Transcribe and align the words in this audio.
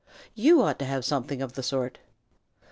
You 0.33 0.63
ought 0.63 0.79
to 0.79 0.85
have 0.85 1.05
something 1.05 1.43
of 1.43 1.53
the 1.53 1.61
sort." 1.61 1.99